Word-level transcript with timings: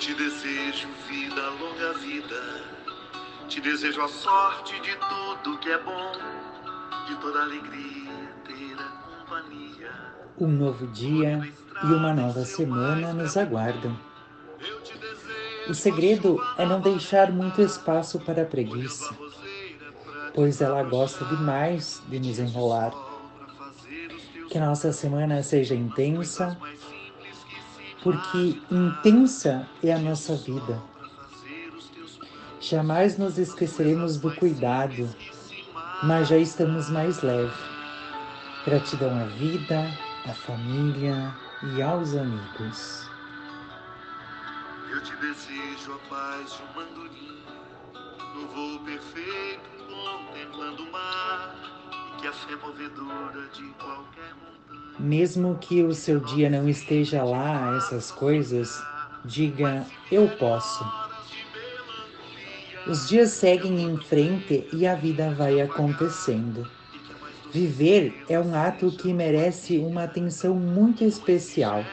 Te 0.00 0.14
desejo 0.14 0.88
vida, 1.10 1.50
longa 1.60 1.92
vida. 1.98 2.64
Te 3.48 3.60
desejo 3.60 4.00
a 4.00 4.08
sorte 4.08 4.72
de 4.80 4.96
tudo 4.96 5.58
que 5.58 5.68
é 5.68 5.76
bom, 5.76 6.12
de 7.06 7.16
toda 7.16 7.42
alegria, 7.42 8.10
ter 8.46 8.80
a 8.80 8.88
companhia. 9.28 9.92
Um 10.40 10.48
novo 10.48 10.86
dia 10.86 11.52
e 11.84 11.86
uma 11.86 12.14
nova 12.14 12.46
semana 12.46 13.12
nos 13.12 13.36
aguardam. 13.36 13.94
O 15.68 15.74
segredo 15.74 16.42
é 16.56 16.64
não 16.64 16.80
deixar 16.80 17.30
muito 17.30 17.60
espaço 17.60 18.18
para 18.20 18.40
a 18.40 18.46
preguiça, 18.46 19.14
pois 20.34 20.62
ela 20.62 20.82
gosta 20.82 21.26
demais 21.26 22.02
de 22.08 22.18
nos 22.18 22.38
enrolar. 22.38 22.94
Que 24.48 24.58
nossa 24.58 24.94
semana 24.94 25.42
seja 25.42 25.74
intensa, 25.74 26.56
porque 28.02 28.60
intensa 28.70 29.66
é 29.82 29.92
a 29.92 29.98
nossa 29.98 30.34
vida. 30.36 30.80
Jamais 32.60 33.18
nos 33.18 33.38
esqueceremos 33.38 34.18
do 34.18 34.34
cuidado, 34.34 35.08
mas 36.02 36.28
já 36.28 36.36
estamos 36.36 36.88
mais 36.90 37.22
leves. 37.22 37.56
Gratidão 38.64 39.18
à 39.18 39.24
vida, 39.24 39.90
à 40.26 40.34
família 40.34 41.34
e 41.74 41.82
aos 41.82 42.14
amigos. 42.14 43.08
Eu 44.90 45.02
te 45.02 45.16
desejo 45.16 45.94
a 45.94 46.08
paz 46.08 46.56
de 46.56 46.62
um 46.62 46.74
mandurim, 46.74 47.42
no 48.34 48.48
voo 48.48 48.80
perfeito, 48.80 49.70
contemplando 49.88 50.82
o 50.82 50.92
mar, 50.92 51.54
e 51.92 52.20
que 52.20 52.26
a 52.26 52.32
fé 52.32 52.56
movedora 52.56 53.48
de 53.48 53.64
qualquer 53.74 54.34
montanha. 54.34 54.69
Mesmo 55.00 55.56
que 55.58 55.82
o 55.82 55.94
seu 55.94 56.20
dia 56.20 56.50
não 56.50 56.68
esteja 56.68 57.24
lá, 57.24 57.76
essas 57.76 58.10
coisas, 58.10 58.82
diga: 59.24 59.86
Eu 60.12 60.28
posso. 60.36 60.84
Os 62.86 63.08
dias 63.08 63.30
seguem 63.30 63.82
em 63.82 63.96
frente 63.96 64.68
e 64.72 64.86
a 64.86 64.94
vida 64.94 65.30
vai 65.32 65.60
acontecendo. 65.60 66.68
Viver 67.52 68.24
é 68.28 68.38
um 68.38 68.54
ato 68.54 68.92
que 68.92 69.12
merece 69.12 69.78
uma 69.78 70.04
atenção 70.04 70.54
muito 70.54 71.02
especial 71.02 71.84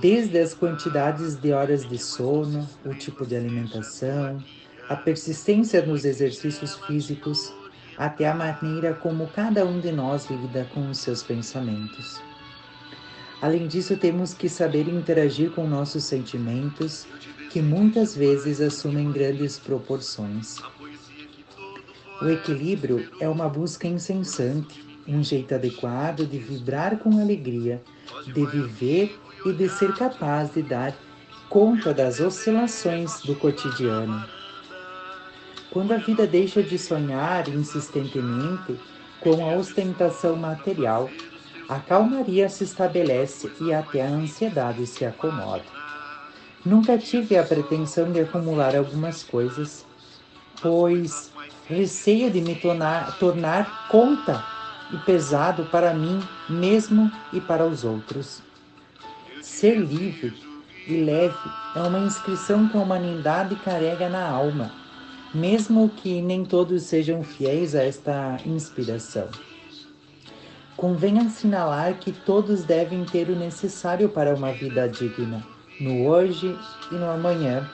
desde 0.00 0.38
as 0.38 0.54
quantidades 0.54 1.36
de 1.36 1.52
horas 1.52 1.88
de 1.88 1.98
sono, 1.98 2.68
o 2.84 2.94
tipo 2.94 3.26
de 3.26 3.36
alimentação, 3.36 4.42
a 4.88 4.96
persistência 4.96 5.84
nos 5.84 6.04
exercícios 6.04 6.74
físicos, 6.86 7.52
até 7.98 8.28
a 8.28 8.34
maneira 8.34 8.94
como 8.94 9.26
cada 9.26 9.66
um 9.66 9.80
de 9.80 9.90
nós 9.90 10.30
lida 10.30 10.68
com 10.72 10.88
os 10.88 10.98
seus 10.98 11.22
pensamentos. 11.22 12.20
Além 13.42 13.66
disso, 13.66 13.96
temos 13.96 14.32
que 14.32 14.48
saber 14.48 14.88
interagir 14.88 15.50
com 15.50 15.66
nossos 15.66 16.04
sentimentos, 16.04 17.06
que 17.50 17.60
muitas 17.60 18.16
vezes 18.16 18.60
assumem 18.60 19.10
grandes 19.10 19.58
proporções. 19.58 20.56
O 22.20 22.28
equilíbrio 22.28 23.08
é 23.20 23.28
uma 23.28 23.48
busca 23.48 23.86
incessante, 23.86 24.84
um 25.06 25.22
jeito 25.22 25.54
adequado 25.54 26.26
de 26.26 26.38
vibrar 26.38 26.98
com 26.98 27.20
alegria, 27.20 27.80
de 28.26 28.44
viver 28.46 29.18
e 29.46 29.52
de 29.52 29.68
ser 29.68 29.94
capaz 29.94 30.52
de 30.52 30.62
dar 30.62 30.94
conta 31.48 31.94
das 31.94 32.20
oscilações 32.20 33.20
do 33.22 33.34
cotidiano. 33.36 34.24
Quando 35.70 35.92
a 35.92 35.98
vida 35.98 36.26
deixa 36.26 36.62
de 36.62 36.78
sonhar 36.78 37.48
insistentemente 37.48 38.78
com 39.20 39.48
a 39.48 39.54
ostentação 39.56 40.34
material, 40.36 41.10
a 41.68 41.78
calmaria 41.78 42.48
se 42.48 42.64
estabelece 42.64 43.52
e 43.60 43.74
até 43.74 44.06
a 44.06 44.08
ansiedade 44.08 44.86
se 44.86 45.04
acomoda. 45.04 45.64
Nunca 46.64 46.96
tive 46.96 47.36
a 47.36 47.44
pretensão 47.44 48.10
de 48.10 48.20
acumular 48.20 48.74
algumas 48.74 49.22
coisas, 49.22 49.86
pois 50.62 51.30
receio 51.68 52.30
de 52.30 52.40
me 52.40 52.54
tornar, 52.54 53.18
tornar 53.18 53.88
conta 53.88 54.42
e 54.90 54.96
pesado 54.98 55.66
para 55.66 55.92
mim 55.92 56.22
mesmo 56.48 57.12
e 57.32 57.40
para 57.40 57.66
os 57.66 57.84
outros. 57.84 58.42
Ser 59.42 59.76
livre 59.76 60.32
e 60.86 61.04
leve 61.04 61.36
é 61.76 61.80
uma 61.80 61.98
inscrição 61.98 62.68
que 62.68 62.76
a 62.76 62.80
humanidade 62.80 63.54
carrega 63.56 64.08
na 64.08 64.26
alma, 64.26 64.72
mesmo 65.34 65.88
que 65.88 66.22
nem 66.22 66.44
todos 66.44 66.82
sejam 66.84 67.22
fiéis 67.22 67.74
a 67.74 67.82
esta 67.82 68.38
inspiração. 68.46 69.28
Convém 70.76 71.18
assinalar 71.18 71.98
que 71.98 72.12
todos 72.12 72.64
devem 72.64 73.04
ter 73.04 73.28
o 73.28 73.36
necessário 73.36 74.08
para 74.08 74.34
uma 74.34 74.52
vida 74.52 74.88
digna, 74.88 75.44
no 75.80 76.06
hoje 76.06 76.56
e 76.90 76.94
no 76.94 77.10
amanhã. 77.10 77.68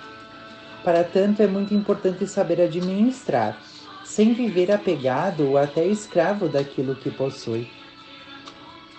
Para 0.82 1.04
tanto, 1.04 1.42
é 1.42 1.47
muito 1.47 1.75
importante 1.75 2.26
saber 2.26 2.60
administrar, 2.60 3.59
sem 4.04 4.32
viver 4.32 4.72
apegado 4.72 5.48
ou 5.48 5.59
até 5.59 5.86
escravo 5.86 6.48
daquilo 6.48 6.97
que 6.97 7.10
possui. 7.10 7.69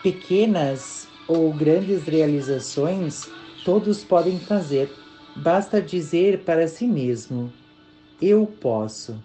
Pequenas 0.01 1.07
ou 1.27 1.51
grandes 1.51 2.03
realizações 2.05 3.27
todos 3.65 4.03
podem 4.03 4.39
fazer, 4.39 4.91
basta 5.35 5.81
dizer 5.81 6.43
para 6.43 6.67
si 6.67 6.85
mesmo: 6.87 7.51
Eu 8.21 8.45
posso. 8.45 9.21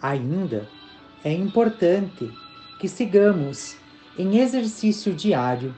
Ainda 0.00 0.68
é 1.24 1.32
importante 1.32 2.30
que 2.80 2.88
sigamos 2.88 3.76
em 4.18 4.38
exercício 4.38 5.14
diário, 5.14 5.74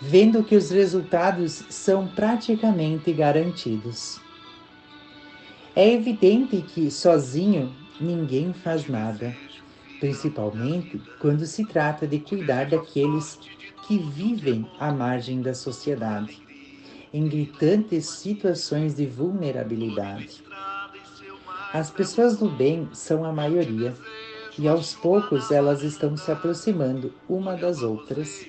vendo 0.00 0.44
que 0.44 0.56
os 0.56 0.70
resultados 0.70 1.64
são 1.70 2.06
praticamente 2.08 3.12
garantidos. 3.12 4.20
É 5.74 5.90
evidente 5.92 6.60
que 6.62 6.90
sozinho 6.90 7.74
ninguém 8.00 8.52
faz 8.52 8.88
nada 8.88 9.34
principalmente 10.02 11.00
quando 11.20 11.46
se 11.46 11.64
trata 11.64 12.08
de 12.08 12.18
cuidar 12.18 12.68
daqueles 12.68 13.38
que 13.86 13.98
vivem 13.98 14.68
à 14.80 14.90
margem 14.90 15.40
da 15.40 15.54
sociedade, 15.54 16.42
em 17.12 17.28
gritantes 17.28 18.06
situações 18.06 18.94
de 18.94 19.06
vulnerabilidade. 19.06 20.42
As 21.72 21.90
pessoas 21.90 22.36
do 22.36 22.48
bem 22.48 22.88
são 22.92 23.24
a 23.24 23.32
maioria, 23.32 23.94
e 24.58 24.68
aos 24.68 24.94
poucos 24.94 25.50
elas 25.50 25.82
estão 25.82 26.16
se 26.16 26.30
aproximando 26.30 27.12
uma 27.28 27.56
das 27.56 27.82
outras 27.82 28.46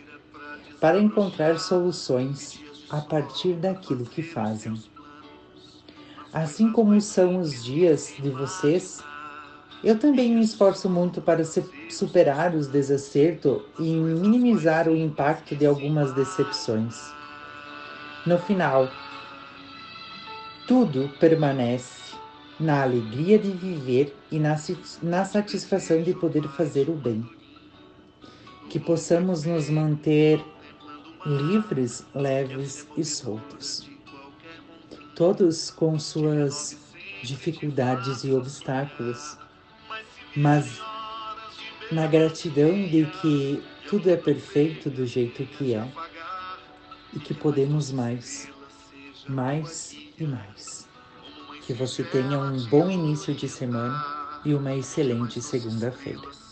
para 0.80 1.00
encontrar 1.00 1.58
soluções 1.60 2.60
a 2.90 3.00
partir 3.00 3.54
daquilo 3.54 4.06
que 4.06 4.22
fazem. 4.22 4.74
Assim 6.34 6.72
como 6.72 7.00
são 7.00 7.40
os 7.40 7.64
dias 7.64 8.14
de 8.20 8.30
vocês, 8.30 9.02
eu 9.84 10.00
também 10.00 10.36
me 10.36 10.42
esforço 10.42 10.90
muito 10.90 11.22
para 11.22 11.44
superar 11.90 12.56
os 12.56 12.68
desacertos 12.68 13.62
e 13.80 13.94
minimizar 13.94 14.88
o 14.88 14.96
impacto 14.96 15.56
de 15.56 15.66
algumas 15.66 16.14
decepções. 16.14 17.14
No 18.26 18.38
final, 18.38 18.90
tudo 20.68 21.10
permanece 21.20 22.16
na 22.60 22.84
alegria 22.84 23.38
de 23.38 23.52
viver 23.52 24.16
e 24.32 24.40
na, 24.40 24.56
na 25.02 25.26
satisfação 25.26 26.02
de 26.02 26.14
poder 26.14 26.48
fazer 26.50 26.90
o 26.90 26.94
bem. 26.94 27.28
Que 28.70 28.80
possamos 28.80 29.44
nos 29.44 29.70
manter 29.70 30.44
livres, 31.26 32.06
leves 32.16 32.88
e 32.98 33.04
soltos. 33.04 33.90
Todos 35.16 35.70
com 35.70 36.00
suas 36.00 36.78
dificuldades 37.24 38.24
e 38.24 38.32
obstáculos 38.32 39.38
mas 40.36 40.82
na 41.92 42.08
gratidão 42.08 42.72
de 42.88 43.06
que 43.22 43.64
tudo 43.88 44.10
é 44.10 44.18
perfeito 44.18 44.90
do 44.90 45.06
jeito 45.06 45.46
que 45.46 45.74
é 45.74 45.88
e 47.16 47.20
que 47.20 47.34
podemos 47.34 47.92
mais, 47.92 48.50
mais 49.28 49.96
e 50.18 50.24
mais. 50.24 50.88
Que 51.66 51.74
você 51.74 52.04
tenha 52.04 52.40
um 52.40 52.66
bom 52.66 52.90
início 52.90 53.34
de 53.34 53.48
semana 53.48 54.42
e 54.44 54.54
uma 54.54 54.76
excelente 54.76 55.42
segunda-feira. 55.42 56.44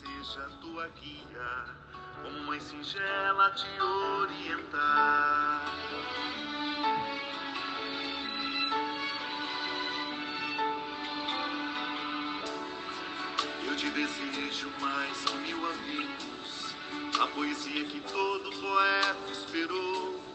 te 13.82 13.90
desejo 13.90 14.70
mais 14.80 15.26
mil 15.42 15.58
amigos. 15.66 16.76
A 17.20 17.26
poesia 17.26 17.84
que 17.86 18.00
todo 18.02 18.52
poeta 18.52 19.32
esperou. 19.32 20.31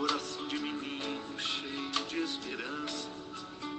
Coração 0.00 0.46
de 0.46 0.58
menino 0.58 1.38
cheio 1.38 1.90
de 2.08 2.22
esperança. 2.22 3.06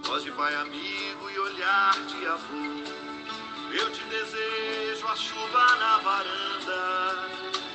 Voz 0.03 0.23
de 0.23 0.29
pai 0.33 0.53
amigo 0.53 1.29
e 1.33 1.39
olhar 1.39 1.93
de 2.05 2.27
avô. 2.27 3.73
Eu 3.73 3.91
te 3.91 4.03
desejo 4.03 5.07
a 5.07 5.15
chuva 5.15 5.75
na 5.77 5.97
varanda. 5.97 7.27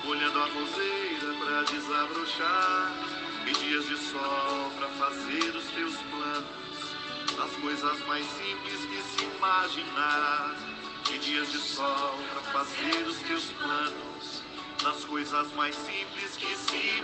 Olhando 0.06 0.38
a 0.38 0.44
roseira 0.44 1.34
pra 1.40 1.62
desabrochar. 1.62 2.93
e 3.48 3.52
dias 3.52 3.84
de 3.88 3.96
sol 3.96 4.70
para 4.78 4.88
fazer 4.90 5.56
os 5.56 5.66
teus 5.72 5.96
planos, 5.96 7.37
nas 7.37 7.50
coisas 7.60 8.06
mais 8.06 8.26
simples 8.26 8.87
que 8.87 9.02
se 9.02 9.25
imaginar. 9.25 10.54
E 11.12 11.19
dias 11.19 11.50
de 11.50 11.58
sol 11.58 12.16
para 12.31 12.42
fazer 12.52 13.08
os 13.08 13.16
teus 13.22 13.46
planos, 13.54 14.42
nas 14.84 15.04
coisas 15.04 15.52
mais 15.54 15.75
simples 15.75 16.37
que 16.37 16.56
se 16.56 16.95